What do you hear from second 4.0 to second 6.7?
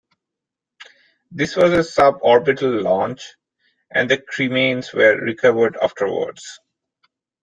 the cremains were recovered afterwards.